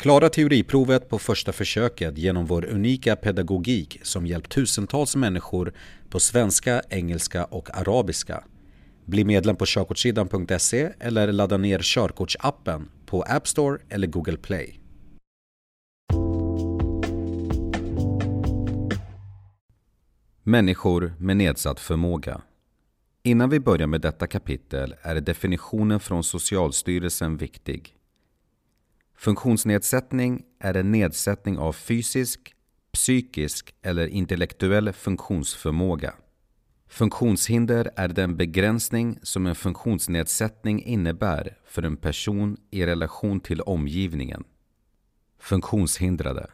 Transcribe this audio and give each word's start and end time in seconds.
Klara 0.00 0.28
teoriprovet 0.28 1.08
på 1.08 1.18
första 1.18 1.52
försöket 1.52 2.18
genom 2.18 2.46
vår 2.46 2.64
unika 2.64 3.16
pedagogik 3.16 4.00
som 4.02 4.26
hjälpt 4.26 4.52
tusentals 4.52 5.16
människor 5.16 5.72
på 6.08 6.20
svenska, 6.20 6.82
engelska 6.90 7.44
och 7.44 7.78
arabiska. 7.78 8.44
Bli 9.04 9.24
medlem 9.24 9.56
på 9.56 9.64
körkortssidan.se 9.66 10.92
eller 11.00 11.32
ladda 11.32 11.56
ner 11.56 11.80
körkortsappen 11.82 12.88
på 13.06 13.22
App 13.22 13.48
Store 13.48 13.78
eller 13.88 14.06
Google 14.06 14.36
Play. 14.36 14.80
Människor 20.42 21.14
med 21.18 21.36
nedsatt 21.36 21.80
förmåga 21.80 22.42
Innan 23.22 23.50
vi 23.50 23.60
börjar 23.60 23.86
med 23.86 24.00
detta 24.00 24.26
kapitel 24.26 24.94
är 25.02 25.14
definitionen 25.14 26.00
från 26.00 26.24
Socialstyrelsen 26.24 27.36
viktig. 27.36 27.96
Funktionsnedsättning 29.20 30.42
är 30.58 30.76
en 30.76 30.92
nedsättning 30.92 31.58
av 31.58 31.72
fysisk, 31.72 32.54
psykisk 32.92 33.74
eller 33.82 34.06
intellektuell 34.06 34.92
funktionsförmåga. 34.92 36.14
Funktionshinder 36.88 37.90
är 37.96 38.08
den 38.08 38.36
begränsning 38.36 39.18
som 39.22 39.46
en 39.46 39.54
funktionsnedsättning 39.54 40.82
innebär 40.82 41.58
för 41.64 41.82
en 41.82 41.96
person 41.96 42.56
i 42.70 42.86
relation 42.86 43.40
till 43.40 43.60
omgivningen. 43.60 44.44
Funktionshindrade 45.38 46.50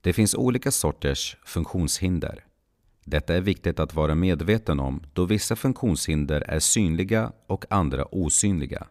Det 0.00 0.12
finns 0.12 0.34
olika 0.34 0.70
sorters 0.70 1.36
funktionshinder. 1.44 2.44
Detta 3.04 3.34
är 3.34 3.40
viktigt 3.40 3.80
att 3.80 3.94
vara 3.94 4.14
medveten 4.14 4.80
om 4.80 5.02
då 5.12 5.24
vissa 5.24 5.56
funktionshinder 5.56 6.40
är 6.40 6.58
synliga 6.58 7.32
och 7.46 7.64
andra 7.70 8.04
osynliga. 8.04 8.86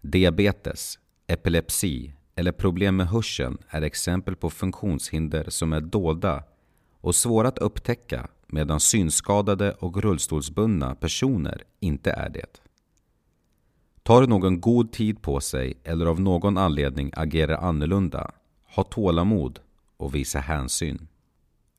Diabetes, 0.00 0.98
epilepsi 1.26 2.12
eller 2.34 2.52
problem 2.52 2.96
med 2.96 3.08
hörseln 3.08 3.58
är 3.68 3.82
exempel 3.82 4.36
på 4.36 4.50
funktionshinder 4.50 5.44
som 5.48 5.72
är 5.72 5.80
dolda 5.80 6.44
och 7.00 7.14
svåra 7.14 7.48
att 7.48 7.58
upptäcka 7.58 8.28
medan 8.46 8.80
synskadade 8.80 9.72
och 9.72 10.02
rullstolsbundna 10.02 10.94
personer 10.94 11.62
inte 11.80 12.10
är 12.10 12.28
det. 12.28 12.60
Tar 14.02 14.26
någon 14.26 14.60
god 14.60 14.92
tid 14.92 15.22
på 15.22 15.40
sig 15.40 15.74
eller 15.84 16.06
av 16.06 16.20
någon 16.20 16.58
anledning 16.58 17.10
agerar 17.16 17.56
annorlunda, 17.56 18.30
ha 18.74 18.82
tålamod 18.82 19.60
och 19.96 20.14
visa 20.14 20.38
hänsyn. 20.38 21.08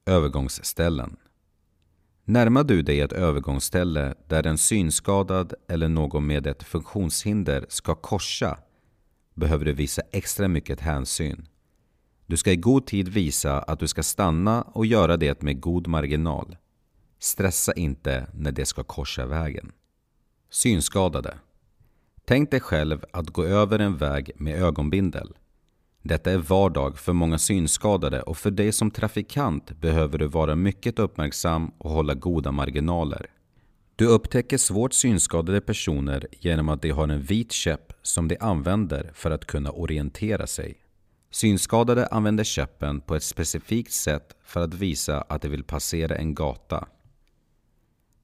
Övergångsställen 0.06 1.18
Närmar 2.26 2.64
du 2.64 2.82
dig 2.82 3.02
ett 3.02 3.14
övergångsställe 3.14 4.16
där 4.28 4.48
en 4.48 4.58
synskadad 4.58 5.54
eller 5.68 5.88
någon 5.88 6.28
med 6.28 6.48
ett 6.48 6.64
funktionshinder 6.64 7.66
ska 7.70 7.96
korsa 7.96 8.58
behöver 9.38 9.66
du 9.66 9.74
visa 9.74 10.02
extra 10.12 10.48
mycket 10.48 10.82
hänsyn. 10.82 11.48
Du 12.26 12.38
ska 12.38 12.52
i 12.52 12.56
god 12.56 12.86
tid 12.86 13.08
visa 13.08 13.60
att 13.60 13.80
du 13.80 13.88
ska 13.88 14.04
stanna 14.04 14.62
och 14.62 14.86
göra 14.86 15.18
det 15.18 15.42
med 15.42 15.62
god 15.62 15.88
marginal. 15.88 16.58
Stressa 17.20 17.74
inte 17.74 18.28
när 18.34 18.52
det 18.52 18.66
ska 18.66 18.84
korsa 18.84 19.26
vägen. 19.26 19.72
Synskadade 20.50 21.38
Tänk 22.26 22.52
dig 22.52 22.60
själv 22.60 23.06
att 23.14 23.30
gå 23.30 23.44
över 23.44 23.80
en 23.80 23.98
väg 23.98 24.32
med 24.36 24.62
ögonbindel. 24.62 25.34
Detta 26.02 26.32
är 26.32 26.38
vardag 26.38 26.98
för 27.00 27.14
många 27.14 27.38
synskadade 27.38 28.22
och 28.22 28.38
för 28.38 28.52
dig 28.52 28.72
som 28.72 28.92
trafikant 28.92 29.82
behöver 29.82 30.18
du 30.18 30.28
vara 30.28 30.56
mycket 30.56 31.00
uppmärksam 31.00 31.72
och 31.78 31.90
hålla 31.90 32.14
goda 32.14 32.52
marginaler. 32.52 33.30
Du 33.98 34.06
upptäcker 34.06 34.58
svårt 34.58 34.94
synskadade 34.94 35.62
personer 35.62 36.28
genom 36.32 36.70
att 36.70 36.82
de 36.82 36.90
har 36.90 37.08
en 37.08 37.22
vit 37.22 37.52
käpp 37.52 37.94
som 38.02 38.28
de 38.28 38.38
använder 38.40 39.12
för 39.14 39.32
att 39.32 39.46
kunna 39.46 39.72
orientera 39.72 40.48
sig. 40.48 40.78
Synskadade 41.32 42.08
använder 42.08 42.44
käppen 42.44 43.02
på 43.02 43.16
ett 43.16 43.24
specifikt 43.24 43.92
sätt 43.92 44.36
för 44.44 44.62
att 44.62 44.74
visa 44.74 45.22
att 45.22 45.42
de 45.42 45.50
vill 45.50 45.64
passera 45.64 46.16
en 46.16 46.36
gata. 46.36 46.88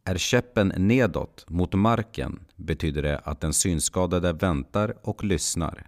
Är 0.03 0.17
käppen 0.17 0.73
nedåt 0.77 1.49
mot 1.49 1.73
marken 1.73 2.39
betyder 2.55 3.01
det 3.01 3.17
att 3.17 3.41
den 3.41 3.53
synskadade 3.53 4.33
väntar 4.33 4.95
och 5.01 5.23
lyssnar. 5.23 5.87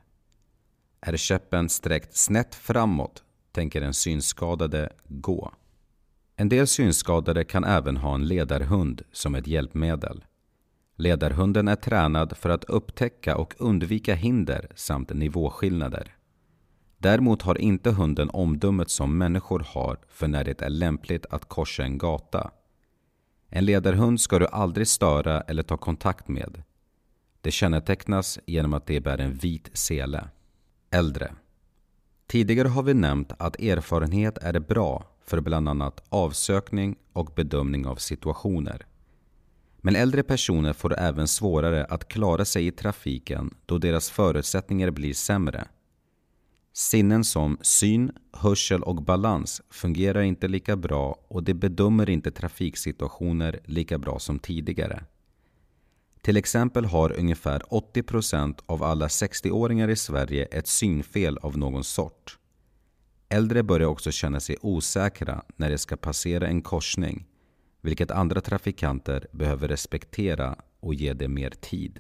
Är 1.02 1.18
käppen 1.18 1.70
sträckt 1.70 2.16
snett 2.16 2.56
framåt 2.56 3.24
tänker 3.52 3.82
den 3.82 3.94
synskadade 3.94 4.94
gå. 5.08 5.54
En 6.38 6.50
del 6.50 6.68
synskadade 6.68 7.44
kan 7.44 7.64
även 7.64 7.98
ha 7.98 8.16
en 8.16 8.28
ledarhund 8.28 9.02
som 9.12 9.36
ett 9.36 9.48
hjälpmedel. 9.48 10.26
Ledarhunden 10.96 11.68
är 11.68 11.76
tränad 11.76 12.38
för 12.38 12.50
att 12.50 12.64
upptäcka 12.64 13.38
och 13.38 13.56
undvika 13.58 14.16
hinder 14.16 14.72
samt 14.76 15.14
nivåskillnader. 15.14 16.16
Däremot 16.98 17.42
har 17.42 17.62
inte 17.62 17.92
hunden 17.92 18.30
omdömet 18.30 18.90
som 18.90 19.18
människor 19.18 19.66
har 19.68 19.98
för 20.10 20.28
när 20.28 20.44
det 20.44 20.62
är 20.62 20.70
lämpligt 20.70 21.26
att 21.26 21.50
korsa 21.50 21.84
en 21.84 21.98
gata. 21.98 22.52
En 23.50 23.66
ledarhund 23.66 24.22
ska 24.22 24.40
du 24.40 24.48
aldrig 24.48 24.88
störa 24.88 25.42
eller 25.42 25.64
ta 25.64 25.78
kontakt 25.78 26.28
med. 26.28 26.64
Det 27.42 27.52
kännetecknas 27.52 28.40
genom 28.46 28.74
att 28.74 28.88
de 28.88 29.00
bär 29.00 29.18
en 29.18 29.34
vit 29.34 29.70
sele. 29.74 30.28
Äldre. 30.92 31.32
Tidigare 32.28 32.68
har 32.68 32.84
vi 32.84 32.94
nämnt 32.94 33.34
att 33.40 33.60
erfarenhet 33.60 34.38
är 34.38 34.60
bra 34.60 35.15
för 35.26 35.42
bland 35.42 35.70
annat 35.70 36.04
avsökning 36.10 36.96
och 37.14 37.32
bedömning 37.36 37.88
av 37.88 37.96
situationer. 37.96 38.86
Men 39.78 39.96
äldre 39.96 40.24
personer 40.24 40.74
får 40.74 41.00
även 41.00 41.28
svårare 41.28 41.86
att 41.86 42.08
klara 42.08 42.46
sig 42.46 42.68
i 42.68 42.72
trafiken 42.72 43.54
då 43.66 43.78
deras 43.78 44.10
förutsättningar 44.10 44.92
blir 44.92 45.14
sämre. 45.14 45.68
Sinnen 46.74 47.24
som 47.24 47.58
syn, 47.62 48.12
hörsel 48.34 48.84
och 48.84 49.04
balans 49.04 49.62
fungerar 49.70 50.22
inte 50.22 50.48
lika 50.48 50.76
bra 50.76 51.20
och 51.28 51.44
de 51.44 51.54
bedömer 51.54 52.10
inte 52.10 52.32
trafiksituationer 52.32 53.60
lika 53.66 53.98
bra 53.98 54.20
som 54.20 54.40
tidigare. 54.40 55.04
Till 56.22 56.38
exempel 56.38 56.86
har 56.86 57.20
ungefär 57.20 57.60
80% 57.60 58.60
av 58.66 58.84
alla 58.84 59.08
60-åringar 59.08 59.90
i 59.90 59.96
Sverige 59.96 60.46
ett 60.46 60.68
synfel 60.68 61.38
av 61.38 61.58
någon 61.58 61.84
sort. 61.84 62.38
Äldre 63.30 63.64
börjar 63.64 63.88
också 63.88 64.12
känna 64.12 64.40
sig 64.40 64.58
osäkra 64.62 65.44
när 65.56 65.70
de 65.70 65.78
ska 65.78 65.98
passera 65.98 66.48
en 66.48 66.62
korsning, 66.62 67.28
vilket 67.82 68.12
andra 68.12 68.42
trafikanter 68.42 69.28
behöver 69.32 69.68
respektera 69.68 70.56
och 70.80 70.94
ge 70.94 71.14
det 71.14 71.28
mer 71.28 71.50
tid. 71.50 72.00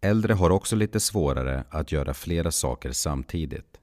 Äldre 0.00 0.34
har 0.34 0.50
också 0.50 0.76
lite 0.76 1.00
svårare 1.00 1.64
att 1.70 1.92
göra 1.92 2.14
flera 2.14 2.50
saker 2.50 2.92
samtidigt. 2.92 3.80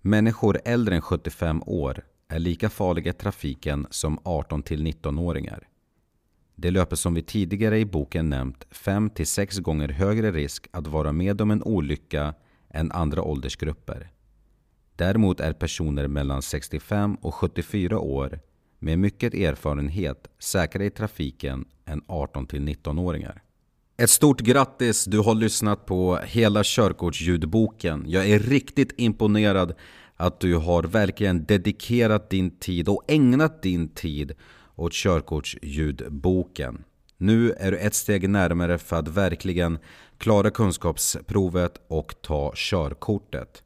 Människor 0.00 0.60
äldre 0.64 0.94
än 0.94 1.02
75 1.02 1.62
år 1.66 2.04
är 2.28 2.38
lika 2.38 2.70
farliga 2.70 3.10
i 3.10 3.14
trafiken 3.14 3.86
som 3.90 4.18
18 4.22 4.62
19-åringar. 4.62 5.68
Det 6.54 6.70
löper 6.70 6.96
som 6.96 7.14
vi 7.14 7.22
tidigare 7.22 7.78
i 7.78 7.84
boken 7.84 8.30
nämnt 8.30 8.66
5-6 8.70 9.60
gånger 9.60 9.88
högre 9.88 10.32
risk 10.32 10.68
att 10.70 10.86
vara 10.86 11.12
med 11.12 11.40
om 11.40 11.50
en 11.50 11.62
olycka 11.62 12.34
än 12.70 12.92
andra 12.92 13.22
åldersgrupper. 13.22 14.10
Däremot 14.96 15.40
är 15.40 15.52
personer 15.52 16.08
mellan 16.08 16.42
65 16.42 17.14
och 17.14 17.34
74 17.34 17.98
år 17.98 18.40
med 18.78 18.98
mycket 18.98 19.34
erfarenhet 19.34 20.28
säkrare 20.38 20.86
i 20.86 20.90
trafiken 20.90 21.64
än 21.84 22.02
18 22.06 22.46
19-åringar. 22.46 23.42
Ett 23.96 24.10
stort 24.10 24.40
grattis! 24.40 25.04
Du 25.04 25.18
har 25.18 25.34
lyssnat 25.34 25.86
på 25.86 26.16
hela 26.16 26.60
körkortsljudboken. 26.64 28.04
Jag 28.06 28.30
är 28.30 28.38
riktigt 28.38 28.92
imponerad 28.96 29.74
att 30.16 30.40
du 30.40 30.54
har 30.54 30.82
verkligen 30.82 31.44
dedikerat 31.44 32.30
din 32.30 32.50
tid 32.50 32.88
och 32.88 33.04
ägnat 33.08 33.62
din 33.62 33.88
tid 33.88 34.32
åt 34.74 34.92
körkortsljudboken. 34.92 36.84
Nu 37.16 37.52
är 37.52 37.70
du 37.70 37.78
ett 37.78 37.94
steg 37.94 38.28
närmare 38.30 38.78
för 38.78 38.96
att 38.96 39.08
verkligen 39.08 39.78
klara 40.18 40.50
kunskapsprovet 40.50 41.80
och 41.88 42.14
ta 42.22 42.52
körkortet. 42.54 43.62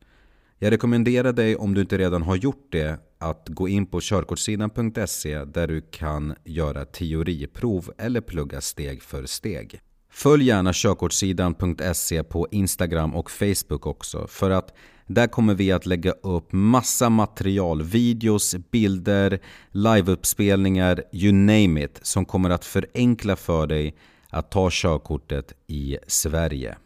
Jag 0.62 0.72
rekommenderar 0.72 1.32
dig 1.32 1.56
om 1.56 1.74
du 1.74 1.80
inte 1.80 1.98
redan 1.98 2.22
har 2.22 2.36
gjort 2.36 2.68
det 2.72 3.00
att 3.18 3.48
gå 3.48 3.68
in 3.68 3.86
på 3.86 4.00
körkortssidan.se 4.00 5.44
där 5.44 5.66
du 5.66 5.80
kan 5.90 6.34
göra 6.44 6.84
teoriprov 6.84 7.92
eller 7.98 8.20
plugga 8.20 8.60
steg 8.60 9.02
för 9.02 9.26
steg. 9.26 9.80
Följ 10.10 10.44
gärna 10.44 10.70
körkortssidan.se 10.74 12.22
på 12.24 12.48
Instagram 12.50 13.14
och 13.14 13.30
Facebook 13.30 13.86
också 13.86 14.26
för 14.26 14.50
att 14.50 14.74
där 15.06 15.26
kommer 15.26 15.54
vi 15.54 15.72
att 15.72 15.86
lägga 15.86 16.10
upp 16.10 16.52
massa 16.52 17.08
material, 17.08 17.82
videos, 17.82 18.56
bilder, 18.70 19.40
liveuppspelningar, 19.70 21.02
you 21.12 21.32
name 21.32 21.84
it, 21.84 21.98
som 22.02 22.24
kommer 22.24 22.50
att 22.50 22.64
förenkla 22.64 23.36
för 23.36 23.66
dig 23.66 23.96
att 24.30 24.50
ta 24.50 24.68
körkortet 24.72 25.54
i 25.66 25.98
Sverige. 26.06 26.76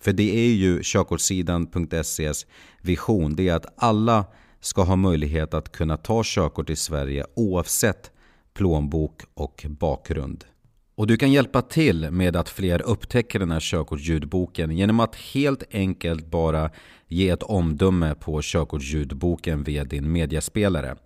För 0.00 0.12
det 0.12 0.36
är 0.36 0.54
ju 0.54 0.80
körkortssidan.ses 0.82 2.46
vision, 2.82 3.36
det 3.36 3.48
är 3.48 3.54
att 3.54 3.74
alla 3.76 4.24
ska 4.60 4.82
ha 4.82 4.96
möjlighet 4.96 5.54
att 5.54 5.72
kunna 5.72 5.96
ta 5.96 6.22
körkort 6.24 6.70
i 6.70 6.76
Sverige 6.76 7.26
oavsett 7.36 8.10
plånbok 8.54 9.22
och 9.34 9.66
bakgrund. 9.68 10.44
Och 10.94 11.06
du 11.06 11.16
kan 11.16 11.32
hjälpa 11.32 11.62
till 11.62 12.10
med 12.10 12.36
att 12.36 12.48
fler 12.48 12.82
upptäcker 12.82 13.38
den 13.38 13.50
här 13.50 13.60
körkortsljudboken 13.60 14.76
genom 14.76 15.00
att 15.00 15.16
helt 15.16 15.62
enkelt 15.70 16.26
bara 16.26 16.70
ge 17.08 17.28
ett 17.28 17.42
omdöme 17.42 18.14
på 18.14 18.40
körkortsljudboken 18.42 19.64
via 19.64 19.84
din 19.84 20.12
mediaspelare. 20.12 20.96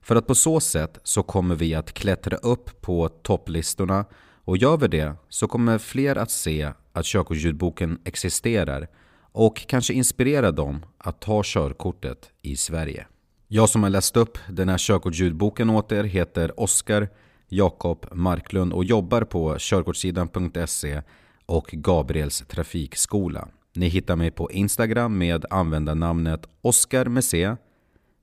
För 0.00 0.16
att 0.16 0.26
på 0.26 0.34
så 0.34 0.60
sätt 0.60 0.98
så 1.02 1.22
kommer 1.22 1.54
vi 1.54 1.74
att 1.74 1.92
klättra 1.92 2.36
upp 2.36 2.80
på 2.80 3.08
topplistorna 3.08 4.04
och 4.48 4.56
gör 4.56 4.76
vi 4.76 4.88
det 4.88 5.14
så 5.28 5.48
kommer 5.48 5.78
fler 5.78 6.16
att 6.16 6.30
se 6.30 6.72
att 6.92 7.04
körkortsljudboken 7.04 7.98
existerar 8.04 8.88
och 9.32 9.66
kanske 9.66 9.92
inspirera 9.92 10.52
dem 10.52 10.86
att 10.98 11.20
ta 11.20 11.42
körkortet 11.44 12.30
i 12.42 12.56
Sverige. 12.56 13.06
Jag 13.48 13.68
som 13.68 13.82
har 13.82 13.90
läst 13.90 14.16
upp 14.16 14.38
den 14.48 14.68
här 14.68 14.78
körkortsljudboken 14.78 15.70
åt 15.70 15.92
er 15.92 16.04
heter 16.04 16.60
Oskar 16.60 17.08
Jakob 17.48 18.06
Marklund 18.12 18.72
och 18.72 18.84
jobbar 18.84 19.22
på 19.22 19.56
körkortssidan.se 19.58 21.02
och 21.46 21.66
Gabriels 21.72 22.44
trafikskola. 22.48 23.48
Ni 23.74 23.88
hittar 23.88 24.16
mig 24.16 24.30
på 24.30 24.50
Instagram 24.50 25.18
med 25.18 25.44
användarnamnet 25.50 26.48
Oskar 26.62 27.04
med 27.04 27.24
C, 27.24 27.56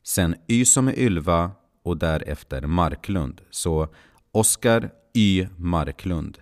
sen 0.04 0.36
Y 0.48 0.66
som 0.66 0.88
är 0.88 1.00
Ylva 1.00 1.52
och 1.84 1.98
därefter 1.98 2.62
Marklund. 2.62 3.42
Så 3.50 3.88
Oskar 4.32 4.92
Y 5.18 5.48
Marklund. 5.58 6.38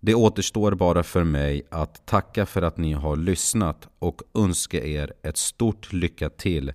Det 0.00 0.14
återstår 0.14 0.74
bara 0.74 1.02
för 1.02 1.24
mig 1.24 1.62
att 1.70 2.06
tacka 2.06 2.46
för 2.46 2.62
att 2.62 2.76
ni 2.76 2.92
har 2.92 3.16
lyssnat 3.16 3.88
och 3.98 4.22
önska 4.34 4.84
er 4.84 5.12
ett 5.22 5.36
stort 5.36 5.92
lycka 5.92 6.30
till 6.30 6.72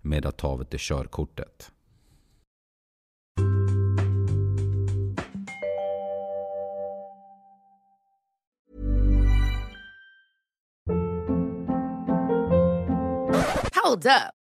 med 0.00 0.26
att 0.26 0.38
ta 0.38 0.64
till 0.64 0.78
körkortet. 0.78 1.72
Hold 13.84 14.06
up. 14.06 14.39